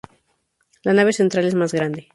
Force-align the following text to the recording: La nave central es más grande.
La 0.81 0.93
nave 0.93 1.13
central 1.13 1.45
es 1.45 1.53
más 1.53 1.73
grande. 1.75 2.09